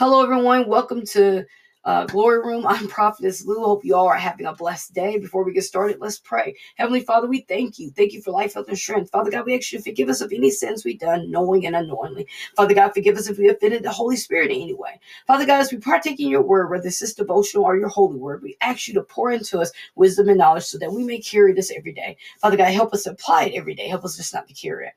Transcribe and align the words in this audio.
Hello, 0.00 0.22
everyone. 0.22 0.66
Welcome 0.66 1.04
to 1.08 1.44
uh, 1.84 2.06
Glory 2.06 2.38
Room. 2.38 2.66
I'm 2.66 2.88
Prophetess 2.88 3.44
Lou. 3.44 3.62
Hope 3.62 3.84
you 3.84 3.94
all 3.94 4.06
are 4.06 4.16
having 4.16 4.46
a 4.46 4.54
blessed 4.54 4.94
day. 4.94 5.18
Before 5.18 5.44
we 5.44 5.52
get 5.52 5.64
started, 5.64 5.98
let's 6.00 6.18
pray. 6.18 6.56
Heavenly 6.76 7.02
Father, 7.02 7.28
we 7.28 7.42
thank 7.42 7.78
you. 7.78 7.90
Thank 7.90 8.14
you 8.14 8.22
for 8.22 8.30
life, 8.30 8.54
health, 8.54 8.68
and 8.68 8.78
strength. 8.78 9.10
Father 9.10 9.30
God, 9.30 9.44
we 9.44 9.54
ask 9.54 9.70
you 9.70 9.78
to 9.78 9.84
forgive 9.84 10.08
us 10.08 10.22
of 10.22 10.32
any 10.32 10.50
sins 10.50 10.86
we've 10.86 10.98
done, 10.98 11.30
knowing 11.30 11.66
and 11.66 11.76
unknowingly. 11.76 12.26
Father 12.56 12.72
God, 12.72 12.94
forgive 12.94 13.18
us 13.18 13.28
if 13.28 13.36
we 13.36 13.50
offended 13.50 13.82
the 13.82 13.90
Holy 13.90 14.16
Spirit 14.16 14.50
in 14.50 14.62
any 14.62 14.72
way. 14.72 14.98
Father 15.26 15.44
God, 15.44 15.60
as 15.60 15.70
we 15.70 15.76
partake 15.76 16.18
in 16.18 16.30
your 16.30 16.40
word, 16.40 16.70
whether 16.70 16.82
this 16.82 17.02
is 17.02 17.12
devotional 17.12 17.64
or 17.64 17.76
your 17.76 17.88
holy 17.88 18.16
word, 18.16 18.42
we 18.42 18.56
ask 18.62 18.88
you 18.88 18.94
to 18.94 19.02
pour 19.02 19.30
into 19.30 19.60
us 19.60 19.70
wisdom 19.96 20.30
and 20.30 20.38
knowledge 20.38 20.64
so 20.64 20.78
that 20.78 20.94
we 20.94 21.04
may 21.04 21.18
carry 21.18 21.52
this 21.52 21.70
every 21.76 21.92
day. 21.92 22.16
Father 22.40 22.56
God, 22.56 22.72
help 22.72 22.94
us 22.94 23.04
apply 23.04 23.44
it 23.44 23.54
every 23.54 23.74
day. 23.74 23.86
Help 23.86 24.06
us 24.06 24.16
just 24.16 24.32
not 24.32 24.48
to 24.48 24.54
carry 24.54 24.86
it. 24.86 24.94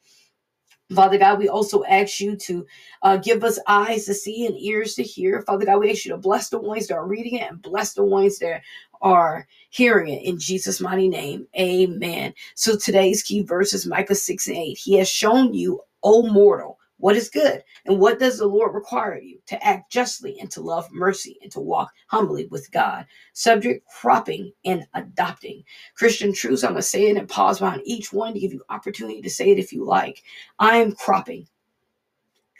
Father 0.93 1.17
God, 1.17 1.39
we 1.39 1.49
also 1.49 1.83
ask 1.85 2.19
you 2.19 2.35
to 2.35 2.65
uh, 3.01 3.17
give 3.17 3.43
us 3.43 3.59
eyes 3.67 4.05
to 4.05 4.13
see 4.13 4.45
and 4.45 4.59
ears 4.59 4.95
to 4.95 5.03
hear. 5.03 5.41
Father 5.41 5.65
God, 5.65 5.79
we 5.79 5.91
ask 5.91 6.05
you 6.05 6.11
to 6.11 6.17
bless 6.17 6.49
the 6.49 6.59
ones 6.59 6.87
that 6.87 6.95
are 6.95 7.07
reading 7.07 7.35
it 7.35 7.49
and 7.49 7.61
bless 7.61 7.93
the 7.93 8.03
ones 8.03 8.39
that 8.39 8.61
are 9.01 9.47
hearing 9.69 10.09
it 10.09 10.23
in 10.23 10.39
Jesus' 10.39 10.81
mighty 10.81 11.09
name. 11.09 11.47
Amen. 11.57 12.33
So 12.55 12.75
today's 12.77 13.23
key 13.23 13.41
verse 13.43 13.73
is 13.73 13.87
Micah 13.87 14.15
6 14.15 14.47
and 14.47 14.57
8. 14.57 14.77
He 14.77 14.97
has 14.97 15.09
shown 15.09 15.53
you, 15.53 15.81
O 16.03 16.23
mortal, 16.31 16.79
what 17.03 17.17
is 17.17 17.27
good 17.27 17.61
and 17.85 17.99
what 17.99 18.17
does 18.17 18.37
the 18.37 18.47
Lord 18.47 18.73
require 18.73 19.15
of 19.15 19.23
you? 19.25 19.37
To 19.47 19.61
act 19.61 19.91
justly 19.91 20.37
and 20.39 20.49
to 20.51 20.61
love 20.61 20.89
mercy 20.89 21.37
and 21.41 21.51
to 21.51 21.59
walk 21.59 21.91
humbly 22.07 22.45
with 22.45 22.71
God. 22.71 23.05
Subject 23.33 23.85
cropping 23.99 24.53
and 24.63 24.87
adopting. 24.93 25.65
Christian 25.95 26.33
truths, 26.33 26.63
I'm 26.63 26.71
going 26.71 26.81
to 26.81 26.87
say 26.87 27.09
it 27.09 27.17
and 27.17 27.27
pause 27.27 27.59
behind 27.59 27.81
each 27.83 28.13
one 28.13 28.33
to 28.33 28.39
give 28.39 28.53
you 28.53 28.63
opportunity 28.69 29.21
to 29.21 29.29
say 29.29 29.51
it 29.51 29.59
if 29.59 29.73
you 29.73 29.83
like. 29.83 30.23
I 30.59 30.77
am 30.77 30.93
cropping. 30.93 31.45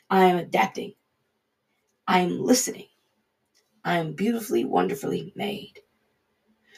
I 0.09 0.25
am 0.25 0.35
adapting. 0.35 0.95
I 2.05 2.19
am 2.19 2.43
listening. 2.43 2.87
I 3.85 3.95
am 3.95 4.11
beautifully, 4.11 4.65
wonderfully 4.65 5.31
made. 5.37 5.79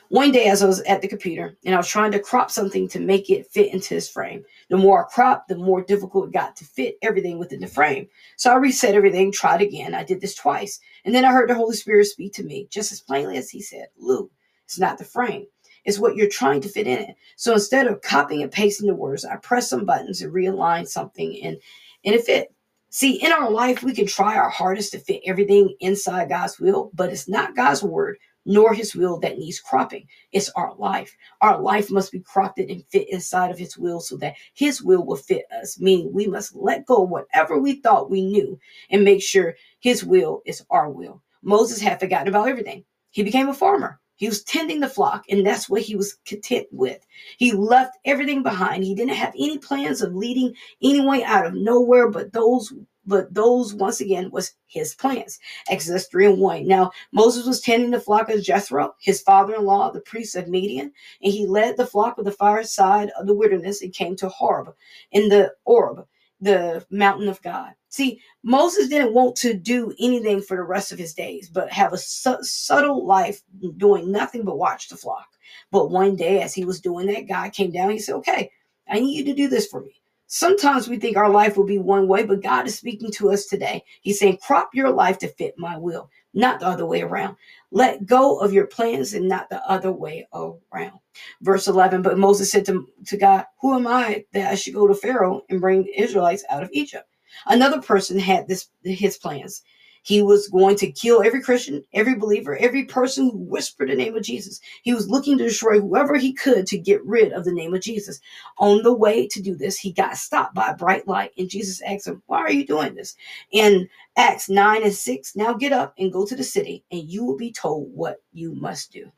One 0.09 0.31
day, 0.31 0.45
as 0.45 0.61
I 0.61 0.67
was 0.67 0.81
at 0.81 1.01
the 1.01 1.07
computer 1.07 1.57
and 1.65 1.73
I 1.73 1.77
was 1.77 1.87
trying 1.87 2.11
to 2.11 2.19
crop 2.19 2.51
something 2.51 2.87
to 2.89 2.99
make 2.99 3.31
it 3.31 3.47
fit 3.47 3.73
into 3.73 3.95
this 3.95 4.07
frame, 4.09 4.43
the 4.69 4.77
more 4.77 5.03
I 5.03 5.09
cropped, 5.09 5.47
the 5.47 5.57
more 5.57 5.83
difficult 5.83 6.27
it 6.27 6.33
got 6.33 6.55
to 6.57 6.65
fit 6.65 6.97
everything 7.01 7.39
within 7.39 7.59
the 7.59 7.67
frame. 7.67 8.07
So 8.37 8.51
I 8.51 8.57
reset 8.57 8.93
everything, 8.93 9.31
tried 9.31 9.61
again. 9.61 9.95
I 9.95 10.03
did 10.03 10.21
this 10.21 10.35
twice. 10.35 10.79
And 11.05 11.15
then 11.15 11.25
I 11.25 11.31
heard 11.31 11.49
the 11.49 11.55
Holy 11.55 11.75
Spirit 11.75 12.05
speak 12.05 12.33
to 12.33 12.43
me 12.43 12.67
just 12.69 12.91
as 12.91 13.01
plainly 13.01 13.37
as 13.37 13.49
He 13.49 13.61
said, 13.61 13.87
Lou, 13.97 14.29
it's 14.65 14.79
not 14.79 14.99
the 14.99 15.05
frame. 15.05 15.47
It's 15.85 15.99
what 15.99 16.15
you're 16.15 16.29
trying 16.29 16.61
to 16.61 16.69
fit 16.69 16.87
in 16.87 16.99
it. 16.99 17.15
So 17.35 17.53
instead 17.53 17.87
of 17.87 18.01
copying 18.01 18.43
and 18.43 18.51
pasting 18.51 18.87
the 18.87 18.95
words, 18.95 19.25
I 19.25 19.37
pressed 19.37 19.69
some 19.69 19.85
buttons 19.85 20.21
and 20.21 20.33
realigned 20.33 20.87
something 20.87 21.39
and, 21.43 21.57
and 22.03 22.15
it 22.15 22.25
fit. 22.25 22.53
See, 22.89 23.21
in 23.23 23.31
our 23.31 23.49
life, 23.49 23.83
we 23.83 23.93
can 23.93 24.05
try 24.05 24.35
our 24.35 24.49
hardest 24.49 24.91
to 24.91 24.99
fit 24.99 25.21
everything 25.25 25.75
inside 25.79 26.29
God's 26.29 26.59
will, 26.59 26.91
but 26.93 27.11
it's 27.11 27.27
not 27.27 27.55
God's 27.55 27.83
word 27.83 28.17
nor 28.45 28.73
his 28.73 28.95
will 28.95 29.19
that 29.19 29.37
needs 29.37 29.59
cropping. 29.59 30.07
It's 30.31 30.49
our 30.55 30.73
life. 30.75 31.15
Our 31.41 31.59
life 31.61 31.91
must 31.91 32.11
be 32.11 32.19
cropped 32.19 32.59
and 32.59 32.85
fit 32.89 33.09
inside 33.09 33.51
of 33.51 33.57
his 33.57 33.77
will 33.77 33.99
so 33.99 34.17
that 34.17 34.35
his 34.53 34.81
will 34.81 35.03
will 35.05 35.17
fit 35.17 35.45
us, 35.61 35.79
meaning 35.79 36.13
we 36.13 36.27
must 36.27 36.55
let 36.55 36.85
go 36.85 37.01
whatever 37.01 37.57
we 37.57 37.81
thought 37.81 38.09
we 38.09 38.25
knew 38.25 38.59
and 38.89 39.03
make 39.03 39.21
sure 39.21 39.55
his 39.79 40.03
will 40.03 40.41
is 40.45 40.63
our 40.69 40.89
will. 40.89 41.21
Moses 41.41 41.81
had 41.81 41.99
forgotten 41.99 42.27
about 42.27 42.47
everything. 42.47 42.85
He 43.11 43.23
became 43.23 43.49
a 43.49 43.53
farmer. 43.53 43.99
He 44.17 44.27
was 44.27 44.43
tending 44.43 44.79
the 44.79 44.87
flock, 44.87 45.25
and 45.29 45.45
that's 45.45 45.69
what 45.69 45.81
he 45.81 45.95
was 45.95 46.17
content 46.25 46.67
with. 46.71 47.05
He 47.37 47.51
left 47.51 47.97
everything 48.05 48.43
behind. 48.43 48.83
He 48.83 48.95
didn't 48.95 49.15
have 49.15 49.33
any 49.35 49.57
plans 49.57 50.01
of 50.01 50.15
leading 50.15 50.55
anyone 50.81 51.21
out 51.23 51.45
of 51.45 51.53
nowhere 51.53 52.09
but 52.09 52.31
those 52.31 52.73
but 53.05 53.33
those 53.33 53.73
once 53.73 54.01
again 54.01 54.31
was 54.31 54.53
his 54.67 54.95
plans. 54.95 55.39
Exodus 55.69 56.07
3 56.07 56.27
and 56.27 56.39
1. 56.39 56.67
Now 56.67 56.91
Moses 57.11 57.45
was 57.45 57.61
tending 57.61 57.91
the 57.91 57.99
flock 57.99 58.29
of 58.29 58.43
Jethro, 58.43 58.95
his 59.01 59.21
father-in-law, 59.21 59.91
the 59.91 60.01
priest 60.01 60.35
of 60.35 60.47
Midian, 60.47 60.91
and 61.21 61.33
he 61.33 61.47
led 61.47 61.77
the 61.77 61.87
flock 61.87 62.17
of 62.17 62.25
the 62.25 62.31
far 62.31 62.63
side 62.63 63.11
of 63.19 63.27
the 63.27 63.35
wilderness 63.35 63.81
and 63.81 63.93
came 63.93 64.15
to 64.17 64.29
Horeb 64.29 64.75
in 65.11 65.29
the 65.29 65.53
Orb, 65.65 66.05
the 66.41 66.85
mountain 66.89 67.29
of 67.29 67.41
God. 67.41 67.73
See, 67.89 68.21
Moses 68.43 68.89
didn't 68.89 69.13
want 69.13 69.35
to 69.37 69.53
do 69.53 69.93
anything 69.99 70.41
for 70.41 70.57
the 70.57 70.63
rest 70.63 70.91
of 70.91 70.99
his 70.99 71.13
days, 71.13 71.49
but 71.49 71.71
have 71.71 71.93
a 71.93 71.97
su- 71.97 72.43
subtle 72.43 73.05
life 73.05 73.41
doing 73.77 74.11
nothing 74.11 74.43
but 74.43 74.57
watch 74.57 74.89
the 74.89 74.97
flock. 74.97 75.27
But 75.71 75.91
one 75.91 76.15
day, 76.15 76.41
as 76.41 76.53
he 76.53 76.65
was 76.65 76.81
doing 76.81 77.07
that, 77.07 77.27
God 77.27 77.53
came 77.53 77.71
down. 77.71 77.91
He 77.91 77.99
said, 77.99 78.15
Okay, 78.15 78.51
I 78.89 78.99
need 78.99 79.17
you 79.17 79.25
to 79.25 79.33
do 79.33 79.47
this 79.47 79.67
for 79.67 79.81
me. 79.81 80.01
Sometimes 80.27 80.87
we 80.87 80.97
think 80.97 81.17
our 81.17 81.29
life 81.29 81.55
will 81.55 81.65
be 81.65 81.77
one 81.77 82.07
way, 82.07 82.25
but 82.25 82.41
God 82.41 82.67
is 82.67 82.75
speaking 82.75 83.11
to 83.11 83.31
us 83.31 83.45
today. 83.45 83.83
He's 84.01 84.19
saying, 84.19 84.39
crop 84.41 84.71
your 84.73 84.89
life 84.89 85.19
to 85.19 85.27
fit 85.27 85.53
my 85.57 85.77
will, 85.77 86.09
not 86.33 86.59
the 86.59 86.67
other 86.67 86.85
way 86.85 87.01
around. 87.01 87.37
Let 87.71 88.05
go 88.05 88.39
of 88.39 88.51
your 88.51 88.67
plans 88.67 89.13
and 89.13 89.27
not 89.27 89.49
the 89.49 89.63
other 89.69 89.91
way 89.91 90.27
around. 90.33 90.99
Verse 91.41 91.67
11, 91.67 92.01
but 92.01 92.17
Moses 92.17 92.51
said 92.51 92.65
to, 92.65 92.87
to 93.05 93.17
God, 93.17 93.45
Who 93.61 93.75
am 93.75 93.87
I 93.87 94.25
that 94.33 94.51
I 94.51 94.55
should 94.55 94.73
go 94.73 94.87
to 94.87 94.95
Pharaoh 94.95 95.41
and 95.49 95.61
bring 95.61 95.83
the 95.83 96.01
Israelites 96.01 96.43
out 96.49 96.63
of 96.63 96.69
Egypt? 96.73 97.07
Another 97.45 97.81
person 97.81 98.17
had 98.17 98.47
this 98.47 98.69
his 98.83 99.17
plans. 99.17 99.61
He 100.05 100.21
was 100.21 100.47
going 100.49 100.77
to 100.77 100.91
kill 100.91 101.23
every 101.23 101.41
Christian, 101.41 101.83
every 101.93 102.15
believer, 102.15 102.55
every 102.57 102.85
person 102.85 103.31
who 103.31 103.39
whispered 103.39 103.89
the 103.89 103.95
name 103.95 104.15
of 104.15 104.23
Jesus. 104.23 104.61
He 104.83 104.93
was 104.93 105.09
looking 105.09 105.37
to 105.39 105.45
destroy 105.45 105.81
whoever 105.81 106.15
he 106.15 106.31
could 106.31 106.67
to 106.67 106.77
get 106.77 107.03
rid 107.03 107.33
of 107.33 107.43
the 107.43 107.51
name 107.51 107.73
of 107.73 107.81
Jesus. 107.81 108.21
On 108.59 108.83
the 108.83 108.93
way 108.93 109.27
to 109.27 109.41
do 109.41 109.55
this, 109.55 109.79
he 109.79 109.91
got 109.91 110.17
stopped 110.17 110.53
by 110.53 110.69
a 110.69 110.77
bright 110.77 111.07
light, 111.07 111.31
and 111.39 111.49
Jesus 111.49 111.81
asked 111.81 112.07
him, 112.07 112.21
Why 112.27 112.39
are 112.41 112.51
you 112.51 112.67
doing 112.67 112.95
this? 112.95 113.15
In 113.51 113.89
Acts 114.15 114.47
9 114.47 114.83
and 114.83 114.93
6, 114.93 115.35
now 115.35 115.53
get 115.53 115.73
up 115.73 115.95
and 115.97 116.13
go 116.13 116.25
to 116.25 116.35
the 116.35 116.43
city, 116.43 116.85
and 116.91 117.01
you 117.09 117.25
will 117.25 117.37
be 117.37 117.51
told 117.51 117.89
what 117.93 118.21
you 118.31 118.53
must 118.53 118.91
do. 118.93 119.11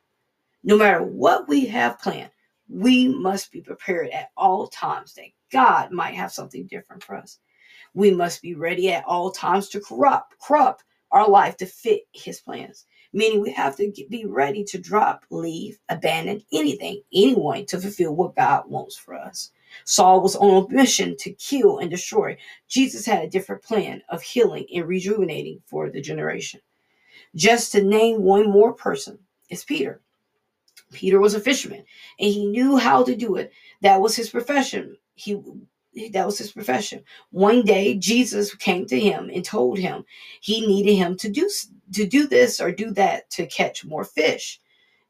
No 0.63 0.77
matter 0.77 1.03
what 1.03 1.49
we 1.49 1.65
have 1.67 1.99
planned, 1.99 2.31
we 2.69 3.09
must 3.09 3.51
be 3.51 3.61
prepared 3.61 4.09
at 4.11 4.31
all 4.37 4.67
times 4.67 5.13
that 5.15 5.27
God 5.51 5.91
might 5.91 6.15
have 6.15 6.31
something 6.31 6.67
different 6.67 7.03
for 7.03 7.15
us. 7.15 7.39
We 7.97 8.11
must 8.11 8.43
be 8.43 8.53
ready 8.53 8.91
at 8.91 9.03
all 9.07 9.31
times 9.31 9.69
to 9.69 9.79
corrupt, 9.81 10.35
corrupt 10.39 10.83
our 11.09 11.27
life 11.27 11.57
to 11.57 11.65
fit 11.65 12.03
his 12.13 12.39
plans. 12.39 12.85
Meaning 13.11 13.41
we 13.41 13.51
have 13.53 13.75
to 13.77 13.91
be 14.07 14.23
ready 14.23 14.63
to 14.65 14.77
drop, 14.77 15.25
leave, 15.31 15.79
abandon 15.89 16.43
anything, 16.53 17.01
anyone 17.11 17.65
to 17.65 17.81
fulfill 17.81 18.15
what 18.15 18.35
God 18.35 18.69
wants 18.69 18.95
for 18.95 19.15
us. 19.15 19.51
Saul 19.83 20.21
was 20.21 20.35
on 20.35 20.65
a 20.65 20.71
mission 20.71 21.17
to 21.17 21.33
kill 21.33 21.79
and 21.79 21.89
destroy. 21.89 22.37
Jesus 22.67 23.03
had 23.03 23.23
a 23.23 23.29
different 23.31 23.63
plan 23.63 24.03
of 24.09 24.21
healing 24.21 24.67
and 24.75 24.87
rejuvenating 24.87 25.63
for 25.65 25.89
the 25.89 25.99
generation. 25.99 26.61
Just 27.33 27.71
to 27.71 27.81
name 27.81 28.21
one 28.21 28.47
more 28.47 28.73
person 28.73 29.17
is 29.49 29.63
Peter. 29.63 30.01
Peter 30.91 31.19
was 31.19 31.33
a 31.33 31.39
fisherman 31.39 31.83
and 32.19 32.31
he 32.31 32.45
knew 32.45 32.77
how 32.77 33.03
to 33.03 33.15
do 33.15 33.37
it. 33.37 33.51
That 33.81 34.01
was 34.01 34.15
his 34.15 34.29
profession. 34.29 34.97
He 35.15 35.41
that 36.13 36.25
was 36.25 36.37
his 36.37 36.51
profession. 36.51 37.03
One 37.31 37.63
day 37.63 37.95
Jesus 37.95 38.53
came 38.55 38.85
to 38.87 38.99
him 38.99 39.29
and 39.33 39.43
told 39.43 39.79
him 39.79 40.05
he 40.41 40.65
needed 40.65 40.95
him 40.95 41.17
to 41.17 41.29
do 41.29 41.49
to 41.93 42.05
do 42.05 42.27
this 42.27 42.59
or 42.59 42.71
do 42.71 42.91
that 42.91 43.29
to 43.31 43.45
catch 43.47 43.85
more 43.85 44.03
fish. 44.03 44.59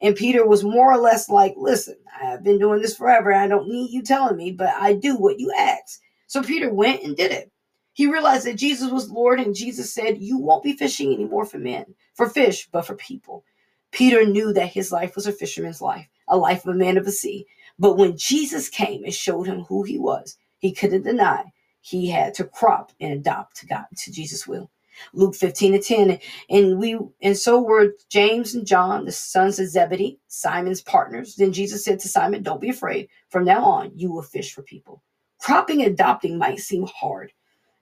And 0.00 0.14
Peter 0.14 0.46
was 0.46 0.62
more 0.62 0.92
or 0.92 0.98
less 0.98 1.28
like, 1.28 1.54
"Listen, 1.56 1.96
I've 2.22 2.44
been 2.44 2.58
doing 2.58 2.80
this 2.80 2.96
forever. 2.96 3.32
I 3.32 3.48
don't 3.48 3.68
need 3.68 3.90
you 3.90 4.02
telling 4.02 4.36
me, 4.36 4.52
but 4.52 4.70
I 4.78 4.92
do 4.92 5.16
what 5.16 5.40
you 5.40 5.52
ask." 5.56 6.00
So 6.26 6.42
Peter 6.42 6.72
went 6.72 7.02
and 7.02 7.16
did 7.16 7.32
it. 7.32 7.50
He 7.92 8.06
realized 8.06 8.46
that 8.46 8.54
Jesus 8.54 8.92
was 8.92 9.10
Lord 9.10 9.40
and 9.40 9.56
Jesus 9.56 9.92
said, 9.92 10.22
"You 10.22 10.38
won't 10.38 10.62
be 10.62 10.72
fishing 10.72 11.12
anymore 11.12 11.44
for 11.44 11.58
men, 11.58 11.94
for 12.14 12.28
fish, 12.28 12.68
but 12.70 12.86
for 12.86 12.94
people." 12.94 13.44
Peter 13.90 14.24
knew 14.24 14.52
that 14.52 14.72
his 14.72 14.92
life 14.92 15.16
was 15.16 15.26
a 15.26 15.32
fisherman's 15.32 15.80
life, 15.80 16.06
a 16.28 16.36
life 16.36 16.64
of 16.64 16.74
a 16.74 16.78
man 16.78 16.96
of 16.96 17.04
the 17.04 17.10
sea. 17.10 17.46
But 17.78 17.96
when 17.96 18.16
Jesus 18.16 18.68
came 18.68 19.02
and 19.02 19.14
showed 19.14 19.46
him 19.46 19.62
who 19.62 19.82
he 19.82 19.98
was, 19.98 20.36
he 20.58 20.72
couldn't 20.72 21.02
deny 21.02 21.44
he 21.80 22.08
had 22.10 22.34
to 22.34 22.44
crop 22.44 22.92
and 23.00 23.12
adopt 23.12 23.56
to 23.56 23.66
God 23.66 23.86
to 23.96 24.12
Jesus' 24.12 24.46
will. 24.46 24.70
Luke 25.12 25.34
15 25.34 25.72
to 25.72 25.78
10. 25.80 26.18
And 26.50 26.78
we 26.78 26.98
and 27.22 27.36
so 27.36 27.62
were 27.62 27.94
James 28.10 28.54
and 28.54 28.66
John, 28.66 29.04
the 29.04 29.12
sons 29.12 29.58
of 29.58 29.68
Zebedee, 29.68 30.18
Simon's 30.26 30.82
partners. 30.82 31.36
Then 31.36 31.52
Jesus 31.52 31.84
said 31.84 32.00
to 32.00 32.08
Simon, 32.08 32.42
Don't 32.42 32.60
be 32.60 32.70
afraid. 32.70 33.08
From 33.28 33.44
now 33.44 33.64
on, 33.64 33.92
you 33.94 34.10
will 34.10 34.22
fish 34.22 34.52
for 34.52 34.62
people. 34.62 35.02
Cropping 35.40 35.82
and 35.82 35.92
adopting 35.92 36.36
might 36.36 36.58
seem 36.58 36.86
hard. 36.86 37.32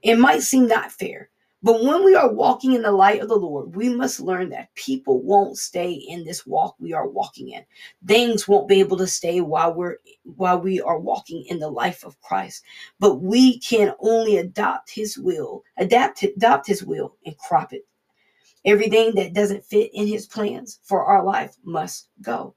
It 0.02 0.18
might 0.18 0.42
seem 0.42 0.68
not 0.68 0.92
fair. 0.92 1.30
But 1.62 1.82
when 1.82 2.04
we 2.04 2.14
are 2.14 2.32
walking 2.32 2.74
in 2.74 2.82
the 2.82 2.92
light 2.92 3.20
of 3.20 3.28
the 3.28 3.34
Lord, 3.36 3.74
we 3.74 3.88
must 3.88 4.20
learn 4.20 4.50
that 4.50 4.74
people 4.74 5.22
won't 5.22 5.58
stay 5.58 5.92
in 5.92 6.24
this 6.24 6.46
walk 6.46 6.76
we 6.78 6.92
are 6.92 7.08
walking 7.08 7.48
in. 7.50 7.64
Things 8.06 8.46
won't 8.46 8.68
be 8.68 8.78
able 8.80 8.98
to 8.98 9.06
stay 9.06 9.40
while 9.40 9.74
we're 9.74 9.96
while 10.22 10.60
we 10.60 10.80
are 10.80 10.98
walking 10.98 11.44
in 11.48 11.58
the 11.58 11.70
life 11.70 12.04
of 12.04 12.20
Christ. 12.20 12.62
But 13.00 13.16
we 13.16 13.58
can 13.58 13.94
only 14.00 14.36
adopt 14.36 14.90
his 14.90 15.18
will, 15.18 15.64
adapt 15.78 16.22
adopt 16.22 16.66
his 16.66 16.84
will 16.84 17.16
and 17.24 17.36
crop 17.38 17.72
it. 17.72 17.82
Everything 18.64 19.14
that 19.14 19.32
doesn't 19.32 19.64
fit 19.64 19.90
in 19.94 20.06
his 20.06 20.26
plans 20.26 20.78
for 20.84 21.04
our 21.04 21.24
life 21.24 21.56
must 21.64 22.08
go. 22.20 22.54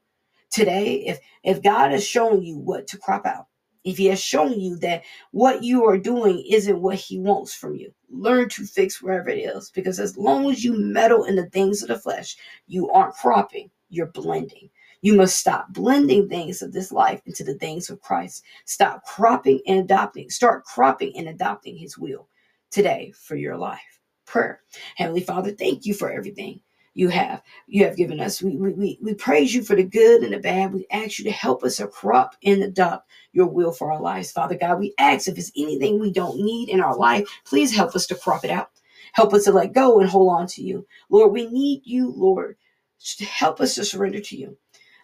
Today, 0.51 1.05
if 1.05 1.19
if 1.43 1.63
God 1.63 1.91
has 1.91 2.05
shown 2.05 2.43
you 2.43 2.57
what 2.57 2.87
to 2.87 2.97
crop 2.97 3.25
out, 3.25 3.47
if 3.89 3.97
he 3.97 4.05
has 4.07 4.21
shown 4.21 4.59
you 4.59 4.77
that 4.77 5.03
what 5.31 5.63
you 5.63 5.85
are 5.85 5.97
doing 5.97 6.43
isn't 6.49 6.81
what 6.81 6.97
he 6.97 7.19
wants 7.19 7.53
from 7.53 7.75
you, 7.75 7.93
learn 8.09 8.49
to 8.49 8.65
fix 8.65 9.01
wherever 9.01 9.29
it 9.29 9.39
is. 9.39 9.71
Because 9.71 9.99
as 9.99 10.17
long 10.17 10.49
as 10.51 10.63
you 10.63 10.73
meddle 10.77 11.23
in 11.23 11.35
the 11.35 11.49
things 11.49 11.81
of 11.81 11.87
the 11.87 11.97
flesh, 11.97 12.37
you 12.67 12.89
aren't 12.91 13.15
cropping, 13.15 13.69
you're 13.89 14.07
blending. 14.07 14.69
You 15.01 15.15
must 15.15 15.37
stop 15.37 15.71
blending 15.71 16.27
things 16.27 16.61
of 16.61 16.73
this 16.73 16.91
life 16.91 17.21
into 17.25 17.43
the 17.43 17.55
things 17.55 17.89
of 17.89 18.01
Christ. 18.01 18.43
Stop 18.65 19.05
cropping 19.05 19.61
and 19.65 19.79
adopting. 19.79 20.29
Start 20.29 20.65
cropping 20.65 21.15
and 21.17 21.29
adopting 21.29 21.77
his 21.77 21.97
will 21.97 22.27
today 22.69 23.13
for 23.15 23.35
your 23.35 23.57
life. 23.57 23.99
Prayer. 24.25 24.61
Heavenly 24.95 25.21
Father, 25.21 25.51
thank 25.51 25.85
you 25.85 25.93
for 25.93 26.11
everything 26.11 26.61
you 26.99 27.07
have 27.09 27.41
you 27.67 27.85
have 27.85 27.95
given 27.95 28.19
us. 28.19 28.41
We, 28.41 28.57
we, 28.57 28.99
we 29.01 29.13
praise 29.13 29.55
you 29.55 29.63
for 29.63 29.75
the 29.75 29.83
good 29.83 30.21
and 30.21 30.33
the 30.33 30.39
bad. 30.39 30.73
We 30.73 30.85
ask 30.91 31.17
you 31.17 31.25
to 31.25 31.31
help 31.31 31.63
us 31.63 31.81
crop 31.93 32.35
and 32.43 32.61
adopt 32.61 33.09
your 33.31 33.47
will 33.47 33.71
for 33.71 33.93
our 33.93 34.01
lives. 34.01 34.31
Father 34.33 34.57
God, 34.57 34.79
we 34.79 34.93
ask 34.99 35.27
if 35.27 35.37
it's 35.37 35.51
anything 35.57 35.99
we 35.99 36.11
don't 36.11 36.41
need 36.41 36.69
in 36.69 36.81
our 36.81 36.97
life, 36.97 37.25
please 37.45 37.73
help 37.73 37.95
us 37.95 38.05
to 38.07 38.15
crop 38.15 38.43
it 38.43 38.51
out. 38.51 38.69
Help 39.13 39.33
us 39.33 39.45
to 39.45 39.51
let 39.53 39.73
go 39.73 39.99
and 39.99 40.09
hold 40.09 40.29
on 40.33 40.47
to 40.47 40.61
you. 40.61 40.85
Lord, 41.09 41.31
we 41.31 41.47
need 41.47 41.81
you, 41.85 42.13
Lord. 42.15 42.57
To 43.17 43.25
help 43.25 43.61
us 43.61 43.75
to 43.75 43.85
surrender 43.85 44.19
to 44.19 44.37
you. 44.37 44.57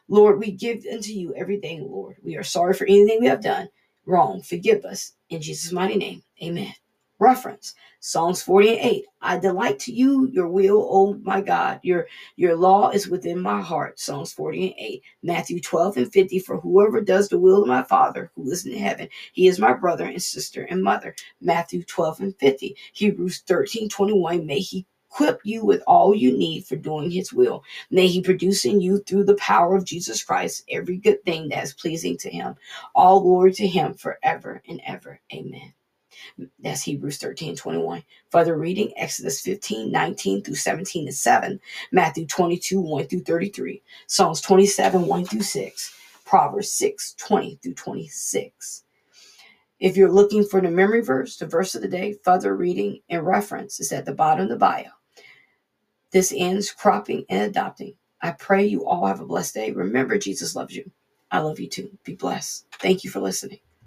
Lord, 0.09 0.39
we 0.39 0.51
give 0.51 0.83
unto 0.91 1.13
you 1.13 1.33
everything, 1.35 1.87
Lord. 1.89 2.17
We 2.21 2.35
are 2.35 2.43
sorry 2.43 2.73
for 2.73 2.85
anything 2.85 3.19
we 3.21 3.27
have 3.27 3.41
done 3.41 3.69
wrong. 4.05 4.41
Forgive 4.41 4.83
us. 4.85 5.13
In 5.29 5.41
Jesus' 5.41 5.71
mighty 5.71 5.95
name, 5.95 6.23
amen. 6.43 6.73
Reference 7.19 7.75
Psalms 8.01 8.41
48. 8.43 9.05
I 9.21 9.37
delight 9.39 9.79
to 9.79 9.93
you 9.93 10.27
your 10.27 10.47
will, 10.47 10.87
oh 10.91 11.15
my 11.23 11.41
God. 11.41 11.79
Your 11.81 12.07
your 12.35 12.55
law 12.55 12.89
is 12.89 13.07
within 13.07 13.41
my 13.41 13.61
heart. 13.61 13.99
Psalms 13.99 14.33
48. 14.33 15.01
Matthew 15.23 15.61
12 15.61 15.97
and 15.97 16.13
50. 16.13 16.39
For 16.39 16.59
whoever 16.59 17.01
does 17.01 17.29
the 17.29 17.39
will 17.39 17.61
of 17.61 17.67
my 17.67 17.83
Father 17.83 18.31
who 18.35 18.51
is 18.51 18.65
in 18.65 18.77
heaven, 18.77 19.09
he 19.33 19.47
is 19.47 19.59
my 19.59 19.73
brother 19.73 20.05
and 20.05 20.21
sister 20.21 20.63
and 20.63 20.83
mother. 20.83 21.15
Matthew 21.41 21.83
12 21.83 22.19
and 22.19 22.35
50. 22.37 22.75
Hebrews 22.93 23.39
13, 23.47 23.89
21. 23.89 24.45
May 24.45 24.59
he 24.59 24.85
equip 25.09 25.39
you 25.45 25.65
with 25.65 25.81
all 25.87 26.13
you 26.13 26.37
need 26.37 26.65
for 26.65 26.75
doing 26.75 27.09
his 27.09 27.31
will. 27.33 27.63
May 27.89 28.07
he 28.07 28.21
produce 28.21 28.65
in 28.65 28.81
you 28.81 28.99
through 28.99 29.23
the 29.23 29.35
power 29.35 29.75
of 29.75 29.85
Jesus 29.85 30.23
Christ 30.23 30.65
every 30.69 30.97
good 30.97 31.23
thing 31.23 31.49
that 31.49 31.63
is 31.63 31.73
pleasing 31.73 32.17
to 32.17 32.29
him. 32.29 32.55
All 32.93 33.21
glory 33.21 33.53
to 33.53 33.67
him 33.67 33.93
forever 33.93 34.61
and 34.67 34.81
ever. 34.85 35.21
Amen. 35.33 35.73
That's 36.59 36.83
Hebrews 36.83 37.17
13 37.17 37.55
21. 37.55 38.03
Further 38.31 38.57
reading 38.57 38.93
Exodus 38.97 39.41
15 39.41 39.91
19 39.91 40.37
through 40.43 40.55
17 40.55 41.07
and 41.07 41.15
7, 41.15 41.59
Matthew 41.91 42.25
22 42.27 42.81
1 42.81 43.07
through 43.07 43.21
33, 43.21 43.81
Psalms 44.07 44.41
27 44.41 45.07
1 45.07 45.25
through 45.25 45.41
6, 45.41 45.95
Proverbs 46.25 46.71
6 46.71 47.15
20 47.15 47.59
through 47.63 47.73
26. 47.75 48.83
If 49.79 49.97
you're 49.97 50.11
looking 50.11 50.45
for 50.45 50.61
the 50.61 50.71
memory 50.71 51.01
verse, 51.01 51.37
the 51.37 51.47
verse 51.47 51.75
of 51.75 51.81
the 51.81 51.87
day, 51.87 52.15
further 52.23 52.55
reading 52.55 53.01
and 53.09 53.25
reference 53.25 53.79
is 53.79 53.91
at 53.91 54.05
the 54.05 54.13
bottom 54.13 54.43
of 54.43 54.49
the 54.49 54.57
bio. 54.57 54.85
This 56.11 56.33
ends 56.35 56.71
cropping 56.71 57.25
and 57.29 57.43
adopting. 57.43 57.95
I 58.21 58.31
pray 58.31 58.65
you 58.65 58.87
all 58.87 59.05
have 59.05 59.19
a 59.19 59.25
blessed 59.25 59.53
day. 59.53 59.71
Remember, 59.71 60.17
Jesus 60.17 60.55
loves 60.55 60.75
you. 60.75 60.89
I 61.31 61.39
love 61.39 61.59
you 61.59 61.67
too. 61.67 61.97
Be 62.05 62.15
blessed. 62.15 62.65
Thank 62.79 63.03
you 63.03 63.09
for 63.09 63.19
listening. 63.19 63.59